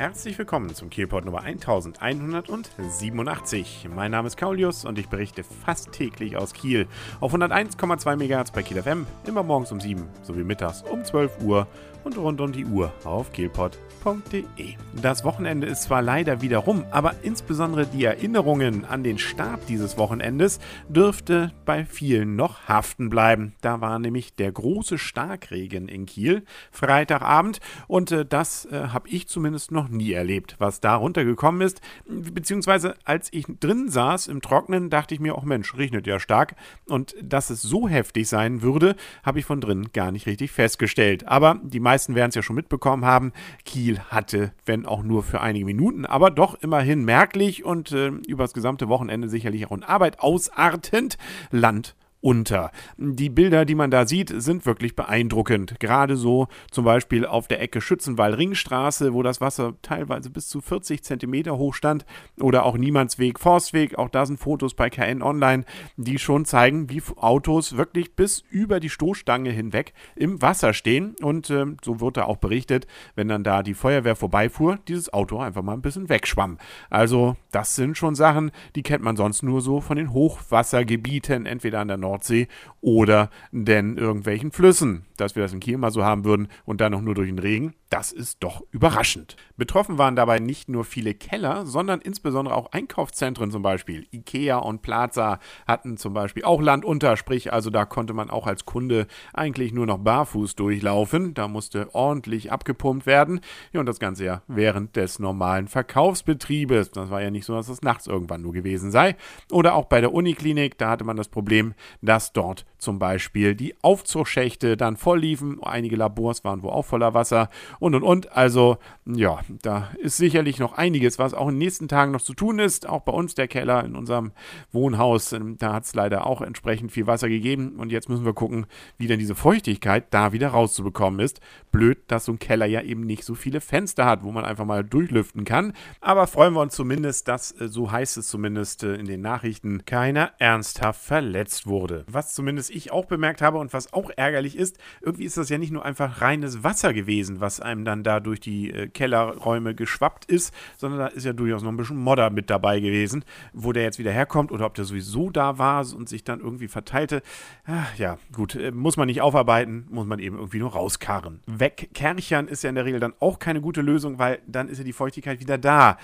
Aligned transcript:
Herzlich 0.00 0.38
willkommen 0.38 0.74
zum 0.74 0.88
Kielport 0.88 1.26
Nummer 1.26 1.42
1187. 1.42 3.86
Mein 3.94 4.12
Name 4.12 4.28
ist 4.28 4.38
Kaulius 4.38 4.86
und 4.86 4.98
ich 4.98 5.10
berichte 5.10 5.44
fast 5.44 5.92
täglich 5.92 6.38
aus 6.38 6.54
Kiel 6.54 6.86
auf 7.20 7.34
101,2 7.34 8.16
MHz 8.16 8.50
bei 8.50 8.62
Kiel 8.62 8.82
FM, 8.82 9.06
immer 9.26 9.42
morgens 9.42 9.72
um 9.72 9.78
7 9.78 10.08
sowie 10.22 10.42
mittags 10.42 10.82
um 10.84 11.04
12 11.04 11.42
Uhr 11.42 11.66
und 12.04 12.16
rund 12.16 12.40
um 12.40 12.52
die 12.52 12.64
Uhr 12.64 12.92
auf 13.04 13.32
kielpot.de. 13.32 14.74
Das 15.02 15.24
Wochenende 15.24 15.66
ist 15.66 15.82
zwar 15.82 16.02
leider 16.02 16.40
wieder 16.40 16.58
rum, 16.58 16.84
aber 16.90 17.14
insbesondere 17.22 17.86
die 17.86 18.04
Erinnerungen 18.04 18.84
an 18.84 19.04
den 19.04 19.18
Start 19.18 19.68
dieses 19.68 19.98
Wochenendes 19.98 20.60
dürfte 20.88 21.52
bei 21.64 21.84
vielen 21.84 22.36
noch 22.36 22.68
haften 22.68 23.10
bleiben. 23.10 23.54
Da 23.60 23.80
war 23.80 23.98
nämlich 23.98 24.34
der 24.34 24.52
große 24.52 24.98
Starkregen 24.98 25.88
in 25.88 26.06
Kiel 26.06 26.44
Freitagabend 26.70 27.60
und 27.86 28.12
äh, 28.12 28.24
das 28.24 28.66
äh, 28.66 28.88
habe 28.88 29.08
ich 29.08 29.28
zumindest 29.28 29.72
noch 29.72 29.88
nie 29.90 30.12
erlebt, 30.12 30.56
was 30.58 30.80
da 30.80 30.96
runtergekommen 30.96 31.60
ist. 31.60 31.80
Beziehungsweise 32.06 32.94
als 33.04 33.32
ich 33.32 33.46
drin 33.60 33.88
saß 33.88 34.28
im 34.28 34.40
Trocknen, 34.40 34.90
dachte 34.90 35.14
ich 35.14 35.20
mir, 35.20 35.34
auch 35.34 35.44
Mensch, 35.44 35.76
regnet 35.76 36.06
ja 36.06 36.20
stark 36.20 36.54
und 36.86 37.14
dass 37.22 37.50
es 37.50 37.62
so 37.62 37.88
heftig 37.88 38.28
sein 38.28 38.62
würde, 38.62 38.96
habe 39.22 39.38
ich 39.38 39.44
von 39.44 39.60
drin 39.60 39.88
gar 39.92 40.12
nicht 40.12 40.26
richtig 40.26 40.50
festgestellt. 40.50 41.26
Aber 41.28 41.60
die 41.62 41.80
meisten 41.80 42.14
werden 42.14 42.30
es 42.30 42.34
ja 42.34 42.42
schon 42.42 42.56
mitbekommen 42.56 43.04
haben, 43.04 43.32
Kiel 43.64 44.00
hatte, 44.08 44.52
wenn 44.66 44.86
auch 44.86 45.02
nur 45.02 45.22
für 45.22 45.40
einige 45.40 45.64
Minuten, 45.64 46.06
aber 46.06 46.30
doch 46.30 46.54
immerhin 46.54 47.04
merklich 47.04 47.64
und 47.64 47.92
äh, 47.92 48.08
über 48.26 48.44
das 48.44 48.54
gesamte 48.54 48.88
Wochenende 48.88 49.28
sicherlich 49.28 49.66
auch 49.66 49.76
in 49.76 49.82
Arbeit 49.82 50.20
ausartend 50.20 51.18
Land 51.50 51.94
unter. 52.20 52.70
Die 52.98 53.30
Bilder, 53.30 53.64
die 53.64 53.74
man 53.74 53.90
da 53.90 54.06
sieht, 54.06 54.30
sind 54.42 54.66
wirklich 54.66 54.94
beeindruckend. 54.94 55.80
Gerade 55.80 56.16
so 56.16 56.48
zum 56.70 56.84
Beispiel 56.84 57.24
auf 57.24 57.48
der 57.48 57.60
Ecke 57.62 57.80
Schützenwall-Ringstraße, 57.80 59.14
wo 59.14 59.22
das 59.22 59.40
Wasser 59.40 59.74
teilweise 59.82 60.30
bis 60.30 60.48
zu 60.48 60.60
40 60.60 61.02
Zentimeter 61.02 61.56
hoch 61.56 61.74
stand. 61.74 62.04
Oder 62.38 62.64
auch 62.64 62.76
Niemandsweg, 62.76 63.38
Forstweg. 63.38 63.98
Auch 63.98 64.10
da 64.10 64.26
sind 64.26 64.38
Fotos 64.38 64.74
bei 64.74 64.90
KN 64.90 65.22
Online, 65.22 65.64
die 65.96 66.18
schon 66.18 66.44
zeigen, 66.44 66.90
wie 66.90 67.02
Autos 67.16 67.76
wirklich 67.76 68.14
bis 68.14 68.44
über 68.50 68.80
die 68.80 68.90
Stoßstange 68.90 69.50
hinweg 69.50 69.94
im 70.14 70.42
Wasser 70.42 70.74
stehen. 70.74 71.16
Und 71.22 71.48
äh, 71.48 71.66
so 71.82 72.00
wird 72.00 72.18
da 72.18 72.24
auch 72.24 72.36
berichtet, 72.36 72.86
wenn 73.14 73.28
dann 73.28 73.44
da 73.44 73.62
die 73.62 73.74
Feuerwehr 73.74 74.16
vorbeifuhr, 74.16 74.78
dieses 74.88 75.12
Auto 75.12 75.38
einfach 75.38 75.62
mal 75.62 75.72
ein 75.72 75.82
bisschen 75.82 76.08
wegschwamm. 76.10 76.58
Also, 76.90 77.36
das 77.50 77.76
sind 77.76 77.96
schon 77.96 78.14
Sachen, 78.14 78.50
die 78.76 78.82
kennt 78.82 79.02
man 79.02 79.16
sonst 79.16 79.42
nur 79.42 79.62
so 79.62 79.80
von 79.80 79.96
den 79.96 80.12
Hochwassergebieten, 80.12 81.46
entweder 81.46 81.80
an 81.80 81.88
der 81.88 81.96
Nord 81.96 82.09
Nordsee 82.10 82.48
oder 82.80 83.30
denn 83.52 83.96
irgendwelchen 83.96 84.50
Flüssen. 84.50 85.06
Dass 85.16 85.36
wir 85.36 85.42
das 85.42 85.52
in 85.52 85.60
Kiel 85.60 85.78
mal 85.78 85.90
so 85.90 86.04
haben 86.04 86.24
würden 86.24 86.48
und 86.64 86.80
dann 86.80 86.92
noch 86.92 87.02
nur 87.02 87.14
durch 87.14 87.28
den 87.28 87.38
Regen, 87.38 87.74
das 87.90 88.12
ist 88.12 88.44
doch 88.44 88.62
überraschend. 88.70 89.36
Betroffen 89.56 89.98
waren 89.98 90.14
dabei 90.14 90.38
nicht 90.38 90.68
nur 90.68 90.84
viele 90.84 91.12
Keller, 91.12 91.66
sondern 91.66 92.00
insbesondere 92.00 92.54
auch 92.54 92.70
Einkaufszentren 92.70 93.50
zum 93.50 93.62
Beispiel. 93.62 94.06
Ikea 94.12 94.58
und 94.58 94.80
Plaza 94.80 95.40
hatten 95.66 95.96
zum 95.96 96.14
Beispiel 96.14 96.44
auch 96.44 96.62
Land 96.62 96.84
unter, 96.84 97.16
sprich 97.16 97.52
also 97.52 97.68
da 97.68 97.84
konnte 97.84 98.14
man 98.14 98.30
auch 98.30 98.46
als 98.46 98.64
Kunde 98.64 99.08
eigentlich 99.34 99.72
nur 99.72 99.86
noch 99.86 99.98
barfuß 99.98 100.54
durchlaufen. 100.54 101.34
Da 101.34 101.48
musste 101.48 101.92
ordentlich 101.92 102.52
abgepumpt 102.52 103.06
werden. 103.06 103.40
Ja, 103.72 103.80
und 103.80 103.86
das 103.86 103.98
Ganze 103.98 104.24
ja 104.24 104.42
während 104.46 104.94
des 104.94 105.18
normalen 105.18 105.66
Verkaufsbetriebes. 105.66 106.92
Das 106.92 107.10
war 107.10 107.20
ja 107.20 107.30
nicht 107.30 107.44
so, 107.44 107.54
dass 107.54 107.68
es 107.68 107.82
nachts 107.82 108.06
irgendwann 108.06 108.42
nur 108.42 108.52
gewesen 108.52 108.92
sei. 108.92 109.16
Oder 109.50 109.74
auch 109.74 109.86
bei 109.86 110.00
der 110.00 110.14
Uniklinik, 110.14 110.78
da 110.78 110.90
hatte 110.90 111.04
man 111.04 111.16
das 111.16 111.28
Problem, 111.28 111.74
dass 112.02 112.32
dort 112.32 112.66
zum 112.78 113.00
Beispiel 113.00 113.56
die 113.56 113.74
Aufzugsschächte 113.82 114.76
dann 114.76 114.96
voll 114.96 115.18
liefen. 115.18 115.60
Einige 115.62 115.96
Labors 115.96 116.44
waren 116.44 116.62
wohl 116.62 116.70
auch 116.70 116.84
voller 116.84 117.14
Wasser 117.14 117.50
und 117.80 117.96
und 117.96 118.04
und. 118.04 118.36
Also, 118.36 118.78
ja, 119.06 119.40
da 119.62 119.90
ist 119.98 120.18
sicherlich 120.18 120.60
noch 120.60 120.74
einiges, 120.74 121.18
was 121.18 121.34
auch 121.34 121.48
in 121.48 121.54
den 121.54 121.58
nächsten 121.58 121.88
Tagen 121.88 122.12
noch 122.12 122.20
zu 122.20 122.34
tun 122.34 122.60
ist. 122.60 122.88
Auch 122.88 123.00
bei 123.02 123.12
uns 123.12 123.34
der 123.34 123.48
Keller 123.48 123.84
in 123.84 123.96
unserem 123.96 124.30
Wohnhaus, 124.70 125.32
ähm, 125.32 125.56
da 125.58 125.72
hat 125.72 125.84
es 125.84 125.94
leider 125.94 126.26
auch 126.26 126.42
entsprechend 126.42 126.92
viel 126.92 127.08
Wasser 127.08 127.28
gegeben. 127.28 127.76
Und 127.78 127.90
jetzt 127.90 128.08
müssen 128.08 128.24
wir 128.24 128.34
gucken, 128.34 128.66
wie 128.98 129.08
denn 129.08 129.18
diese 129.18 129.34
Feuchtigkeit 129.34 130.04
da 130.10 130.32
wieder 130.32 130.48
rauszubekommen 130.48 131.18
ist. 131.20 131.40
Blöd, 131.72 131.98
dass 132.06 132.26
so 132.26 132.32
ein 132.32 132.38
Keller 132.38 132.66
ja 132.66 132.82
eben 132.82 133.02
nicht 133.02 133.24
so 133.24 133.34
viele 133.34 133.60
Fenster 133.60 134.04
hat, 134.04 134.22
wo 134.22 134.30
man 134.30 134.44
einfach 134.44 134.64
mal 134.64 134.84
durchlüften 134.84 135.44
kann. 135.44 135.72
Aber 136.00 136.26
freuen 136.26 136.54
wir 136.54 136.60
uns 136.60 136.74
zumindest, 136.74 137.28
dass, 137.28 137.58
äh, 137.60 137.68
so 137.68 137.90
heißt 137.90 138.18
es 138.18 138.28
zumindest 138.28 138.84
äh, 138.84 138.94
in 138.94 139.06
den 139.06 139.22
Nachrichten, 139.22 139.84
keiner 139.86 140.32
ernsthaft 140.38 141.02
verletzt 141.02 141.66
wurde. 141.66 142.04
Was 142.08 142.34
zumindest 142.34 142.70
ich 142.70 142.92
auch 142.92 143.06
bemerkt 143.06 143.40
habe 143.40 143.58
und 143.58 143.72
was 143.72 143.92
auch 143.92 144.10
ärgerlich 144.14 144.56
ist, 144.56 144.78
irgendwie 145.00 145.24
ist 145.24 145.38
das 145.38 145.48
ja 145.48 145.58
nicht 145.58 145.72
nur 145.72 145.84
einfach 145.84 146.20
reines 146.20 146.62
Wasser 146.62 146.92
gewesen, 146.92 147.40
was 147.40 147.60
einem 147.70 147.84
dann 147.84 148.02
da 148.02 148.20
durch 148.20 148.40
die 148.40 148.70
äh, 148.70 148.88
Kellerräume 148.88 149.74
geschwappt 149.74 150.24
ist, 150.24 150.54
sondern 150.76 151.00
da 151.00 151.06
ist 151.06 151.24
ja 151.24 151.32
durchaus 151.32 151.62
noch 151.62 151.70
ein 151.70 151.76
bisschen 151.76 151.96
Modder 151.96 152.30
mit 152.30 152.50
dabei 152.50 152.80
gewesen. 152.80 153.24
Wo 153.52 153.72
der 153.72 153.82
jetzt 153.82 153.98
wieder 153.98 154.12
herkommt 154.12 154.52
oder 154.52 154.66
ob 154.66 154.74
der 154.74 154.84
sowieso 154.84 155.30
da 155.30 155.58
war 155.58 155.80
und 155.94 156.08
sich 156.08 156.24
dann 156.24 156.40
irgendwie 156.40 156.68
verteilte. 156.68 157.22
Ach, 157.64 157.96
ja, 157.96 158.18
gut, 158.32 158.54
äh, 158.54 158.70
muss 158.70 158.96
man 158.96 159.06
nicht 159.06 159.22
aufarbeiten, 159.22 159.86
muss 159.90 160.06
man 160.06 160.18
eben 160.18 160.36
irgendwie 160.36 160.58
nur 160.58 160.72
rauskarren. 160.72 161.40
Wegkerchern 161.46 162.48
ist 162.48 162.62
ja 162.62 162.68
in 162.68 162.74
der 162.74 162.84
Regel 162.84 163.00
dann 163.00 163.14
auch 163.20 163.38
keine 163.38 163.60
gute 163.60 163.82
Lösung, 163.82 164.18
weil 164.18 164.40
dann 164.46 164.68
ist 164.68 164.78
ja 164.78 164.84
die 164.84 164.92
Feuchtigkeit 164.92 165.40
wieder 165.40 165.58
da. 165.58 165.96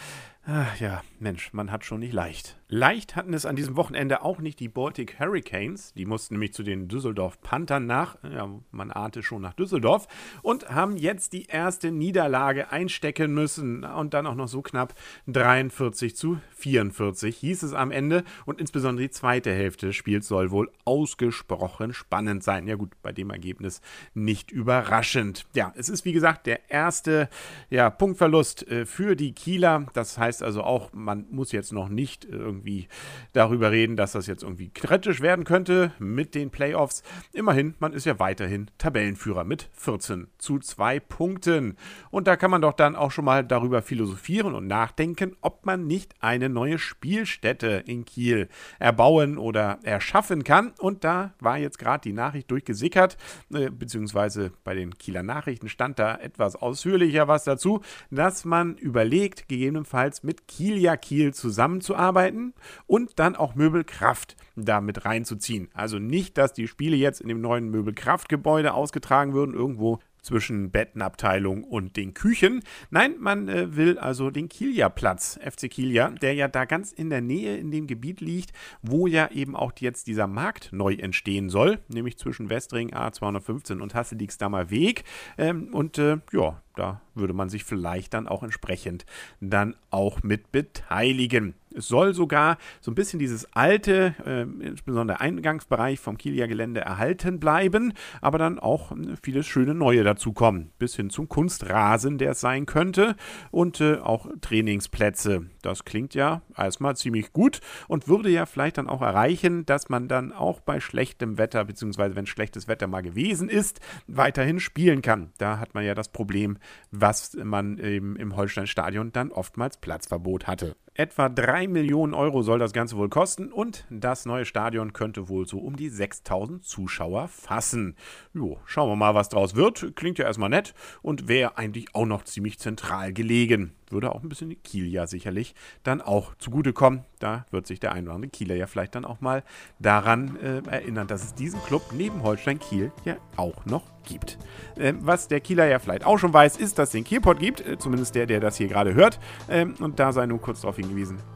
Ach 0.48 0.78
ja, 0.78 1.02
Mensch, 1.18 1.52
man 1.52 1.72
hat 1.72 1.84
schon 1.84 1.98
nicht 1.98 2.12
leicht. 2.12 2.56
Leicht 2.68 3.14
hatten 3.14 3.32
es 3.32 3.46
an 3.46 3.54
diesem 3.54 3.76
Wochenende 3.76 4.22
auch 4.22 4.38
nicht 4.38 4.58
die 4.60 4.68
Baltic 4.68 5.20
Hurricanes. 5.20 5.92
Die 5.94 6.04
mussten 6.04 6.34
nämlich 6.34 6.52
zu 6.52 6.64
den 6.64 6.86
Düsseldorf 6.88 7.40
Panthern 7.40 7.86
nach. 7.86 8.16
Ja, 8.22 8.48
man 8.70 8.90
ahnte 8.90 9.22
schon 9.22 9.42
nach 9.42 9.54
Düsseldorf. 9.54 10.06
Und 10.42 10.68
haben 10.68 10.96
jetzt 10.96 11.32
die 11.32 11.46
erste 11.46 11.90
Niederlage 11.90 12.70
einstecken 12.70 13.34
müssen. 13.34 13.84
Und 13.84 14.14
dann 14.14 14.26
auch 14.26 14.34
noch 14.34 14.48
so 14.48 14.62
knapp 14.62 14.94
43 15.28 16.16
zu 16.16 16.40
44 16.56 17.36
hieß 17.36 17.62
es 17.64 17.72
am 17.72 17.92
Ende. 17.92 18.24
Und 18.46 18.60
insbesondere 18.60 19.06
die 19.06 19.12
zweite 19.12 19.52
Hälfte 19.52 19.86
des 19.86 19.96
Spiels 19.96 20.26
soll 20.26 20.50
wohl 20.50 20.70
ausgesprochen 20.84 21.92
spannend 21.92 22.42
sein. 22.42 22.66
Ja 22.66 22.74
gut, 22.74 22.92
bei 23.02 23.12
dem 23.12 23.30
Ergebnis 23.30 23.80
nicht 24.14 24.50
überraschend. 24.50 25.46
Ja, 25.54 25.72
es 25.76 25.88
ist 25.88 26.04
wie 26.04 26.12
gesagt 26.12 26.46
der 26.46 26.68
erste 26.68 27.28
ja, 27.70 27.90
Punktverlust 27.90 28.66
äh, 28.68 28.86
für 28.86 29.14
die 29.14 29.32
Kieler. 29.32 29.86
Das 29.92 30.18
heißt 30.18 30.35
also 30.42 30.62
auch, 30.62 30.92
man 30.92 31.26
muss 31.30 31.52
jetzt 31.52 31.72
noch 31.72 31.88
nicht 31.88 32.24
irgendwie 32.24 32.56
irgendwie 32.56 32.88
darüber 33.32 33.70
reden, 33.70 33.96
dass 33.96 34.12
das 34.12 34.26
jetzt 34.26 34.42
irgendwie 34.42 34.70
kritisch 34.70 35.20
werden 35.20 35.44
könnte 35.44 35.92
mit 35.98 36.34
den 36.34 36.50
Playoffs. 36.50 37.02
Immerhin, 37.32 37.74
man 37.78 37.92
ist 37.92 38.06
ja 38.06 38.18
weiterhin 38.18 38.70
Tabellenführer 38.78 39.44
mit 39.44 39.68
14 39.74 40.28
zu 40.38 40.58
2 40.58 41.00
Punkten. 41.00 41.76
Und 42.10 42.26
da 42.26 42.36
kann 42.36 42.50
man 42.50 42.62
doch 42.62 42.72
dann 42.72 42.96
auch 42.96 43.10
schon 43.10 43.24
mal 43.24 43.44
darüber 43.44 43.82
philosophieren 43.82 44.54
und 44.54 44.66
nachdenken, 44.66 45.36
ob 45.40 45.66
man 45.66 45.86
nicht 45.86 46.14
eine 46.20 46.48
neue 46.48 46.78
Spielstätte 46.78 47.84
in 47.86 48.04
Kiel 48.04 48.48
erbauen 48.78 49.38
oder 49.38 49.78
erschaffen 49.82 50.44
kann. 50.44 50.72
Und 50.78 51.04
da 51.04 51.34
war 51.40 51.58
jetzt 51.58 51.78
gerade 51.78 52.02
die 52.02 52.12
Nachricht 52.12 52.50
durchgesickert, 52.50 53.16
äh, 53.52 53.70
beziehungsweise 53.70 54.52
bei 54.64 54.74
den 54.74 54.94
Kieler 54.96 55.22
Nachrichten 55.22 55.68
stand 55.68 55.98
da 55.98 56.16
etwas 56.16 56.56
ausführlicher 56.56 57.28
was 57.28 57.44
dazu, 57.44 57.82
dass 58.10 58.44
man 58.44 58.76
überlegt, 58.76 59.48
gegebenenfalls 59.48 60.22
mit 60.26 60.46
Kielia 60.48 60.96
Kiel 60.96 61.32
zusammenzuarbeiten 61.32 62.52
und 62.86 63.18
dann 63.18 63.36
auch 63.36 63.54
Möbelkraft 63.54 64.36
damit 64.56 65.04
reinzuziehen. 65.04 65.68
Also 65.72 65.98
nicht, 65.98 66.36
dass 66.36 66.52
die 66.52 66.68
Spiele 66.68 66.96
jetzt 66.96 67.20
in 67.20 67.28
dem 67.28 67.40
neuen 67.40 67.70
Möbelkraftgebäude 67.70 68.74
ausgetragen 68.74 69.32
würden, 69.32 69.54
irgendwo 69.54 70.00
zwischen 70.26 70.70
Bettenabteilung 70.70 71.62
und 71.62 71.96
den 71.96 72.12
Küchen. 72.12 72.62
Nein, 72.90 73.14
man 73.18 73.48
äh, 73.48 73.76
will 73.76 73.96
also 73.98 74.30
den 74.30 74.48
Kilia-Platz, 74.48 75.38
FC 75.40 75.70
Kilia, 75.70 76.10
der 76.10 76.34
ja 76.34 76.48
da 76.48 76.64
ganz 76.64 76.90
in 76.90 77.10
der 77.10 77.20
Nähe 77.20 77.56
in 77.56 77.70
dem 77.70 77.86
Gebiet 77.86 78.20
liegt, 78.20 78.52
wo 78.82 79.06
ja 79.06 79.30
eben 79.30 79.54
auch 79.54 79.72
jetzt 79.78 80.08
dieser 80.08 80.26
Markt 80.26 80.70
neu 80.72 80.94
entstehen 80.94 81.48
soll, 81.48 81.78
nämlich 81.88 82.18
zwischen 82.18 82.50
Westring 82.50 82.92
A215 82.92 83.80
und 83.80 83.94
Hasselixdamer 83.94 84.68
Weg. 84.68 85.04
Ähm, 85.38 85.72
und 85.72 85.98
äh, 85.98 86.18
ja, 86.32 86.60
da 86.76 87.00
würde 87.14 87.32
man 87.32 87.48
sich 87.48 87.64
vielleicht 87.64 88.14
dann 88.14 88.28
auch 88.28 88.42
entsprechend 88.42 89.06
dann 89.40 89.74
auch 89.90 90.22
mit 90.22 90.52
beteiligen. 90.52 91.54
Es 91.74 91.88
soll 91.88 92.14
sogar 92.14 92.56
so 92.80 92.90
ein 92.90 92.94
bisschen 92.94 93.18
dieses 93.18 93.52
alte, 93.52 94.14
äh, 94.24 94.42
insbesondere 94.64 95.20
Eingangsbereich 95.20 96.00
vom 96.00 96.16
Kieler 96.16 96.48
Gelände 96.48 96.80
erhalten 96.80 97.38
bleiben, 97.38 97.92
aber 98.22 98.38
dann 98.38 98.58
auch 98.58 98.92
äh, 98.92 99.16
vieles 99.22 99.46
schöne 99.46 99.74
Neue 99.74 100.02
dazukommen. 100.02 100.70
Bis 100.78 100.96
hin 100.96 101.10
zum 101.10 101.28
Kunstrasen, 101.28 102.16
der 102.16 102.32
es 102.32 102.40
sein 102.40 102.64
könnte 102.64 103.14
und 103.50 103.80
äh, 103.82 103.98
auch 103.98 104.26
Trainingsplätze. 104.40 105.46
Das 105.60 105.84
klingt 105.84 106.14
ja 106.14 106.40
erstmal 106.56 106.96
ziemlich 106.96 107.32
gut 107.34 107.60
und 107.88 108.08
würde 108.08 108.30
ja 108.30 108.46
vielleicht 108.46 108.78
dann 108.78 108.88
auch 108.88 109.02
erreichen, 109.02 109.66
dass 109.66 109.90
man 109.90 110.08
dann 110.08 110.32
auch 110.32 110.60
bei 110.60 110.80
schlechtem 110.80 111.36
Wetter, 111.36 111.64
beziehungsweise 111.64 112.16
wenn 112.16 112.26
schlechtes 112.26 112.68
Wetter 112.68 112.86
mal 112.86 113.02
gewesen 113.02 113.50
ist, 113.50 113.80
weiterhin 114.06 114.60
spielen 114.60 115.02
kann. 115.02 115.30
Da 115.36 115.58
hat 115.58 115.74
man 115.74 115.84
ja 115.84 115.94
das 115.94 116.08
Problem, 116.08 116.56
was 116.90 117.34
man 117.34 117.78
eben 117.78 118.16
im 118.16 118.36
Holsteinstadion 118.36 119.12
dann 119.12 119.30
oftmals 119.30 119.76
Platzverbot 119.76 120.46
hatte. 120.46 120.76
Etwa 120.98 121.28
3 121.28 121.68
Millionen 121.68 122.14
Euro 122.14 122.40
soll 122.40 122.58
das 122.58 122.72
Ganze 122.72 122.96
wohl 122.96 123.10
kosten 123.10 123.52
und 123.52 123.84
das 123.90 124.24
neue 124.24 124.46
Stadion 124.46 124.94
könnte 124.94 125.28
wohl 125.28 125.46
so 125.46 125.58
um 125.58 125.76
die 125.76 125.90
6000 125.90 126.64
Zuschauer 126.64 127.28
fassen. 127.28 127.96
Jo, 128.32 128.58
schauen 128.64 128.88
wir 128.88 128.96
mal, 128.96 129.14
was 129.14 129.28
draus 129.28 129.54
wird. 129.54 129.94
Klingt 129.94 130.16
ja 130.16 130.24
erstmal 130.24 130.48
nett 130.48 130.72
und 131.02 131.28
wäre 131.28 131.58
eigentlich 131.58 131.94
auch 131.94 132.06
noch 132.06 132.24
ziemlich 132.24 132.58
zentral 132.58 133.12
gelegen 133.12 133.74
würde 133.90 134.12
auch 134.12 134.22
ein 134.22 134.28
bisschen 134.28 134.62
Kiel 134.62 134.86
ja 134.86 135.06
sicherlich 135.06 135.54
dann 135.82 136.00
auch 136.00 136.34
zugutekommen. 136.36 137.04
Da 137.18 137.46
wird 137.50 137.66
sich 137.66 137.80
der 137.80 137.92
ein 137.92 138.30
Kieler 138.30 138.54
ja 138.54 138.66
vielleicht 138.66 138.94
dann 138.94 139.04
auch 139.04 139.20
mal 139.20 139.42
daran 139.78 140.36
äh, 140.36 140.62
erinnern, 140.68 141.06
dass 141.06 141.24
es 141.24 141.34
diesen 141.34 141.62
Club 141.62 141.82
neben 141.92 142.22
Holstein 142.22 142.58
Kiel 142.58 142.92
ja 143.04 143.16
auch 143.36 143.64
noch 143.64 143.84
gibt. 144.04 144.38
Äh, 144.76 144.92
was 145.00 145.28
der 145.28 145.40
Kieler 145.40 145.66
ja 145.66 145.78
vielleicht 145.78 146.04
auch 146.04 146.18
schon 146.18 146.32
weiß, 146.32 146.58
ist, 146.58 146.78
dass 146.78 146.90
es 146.90 146.92
den 146.92 147.04
Kielpot 147.04 147.38
gibt, 147.38 147.66
äh, 147.66 147.78
zumindest 147.78 148.14
der, 148.14 148.26
der 148.26 148.40
das 148.40 148.56
hier 148.56 148.68
gerade 148.68 148.94
hört. 148.94 149.18
Ähm, 149.48 149.74
und 149.80 149.98
da 149.98 150.12
sei 150.12 150.26
nur 150.26 150.40
kurz 150.40 150.60
darauf 150.60 150.76
hingewiesen, 150.76 150.85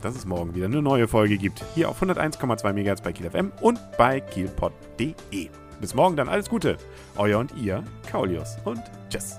dass 0.02 0.17
es 0.17 0.26
morgen 0.26 0.55
wieder 0.55 0.67
eine 0.67 0.82
neue 0.82 1.08
Folge 1.08 1.37
gibt. 1.38 1.64
Hier 1.75 1.88
auf 1.88 2.02
101,2 2.02 2.73
MHz 2.73 3.00
bei 3.00 3.12
Kiel 3.12 3.31
FM 3.31 3.52
und 3.61 3.79
bei 3.97 4.20
kielpot.de. 4.20 5.49
Bis 5.81 5.94
morgen 5.94 6.17
dann 6.17 6.29
alles 6.29 6.49
Gute. 6.49 6.76
Euer 7.17 7.38
und 7.38 7.56
ihr, 7.56 7.85
Kaulius 8.11 8.56
und 8.64 8.82
tschüss. 9.08 9.38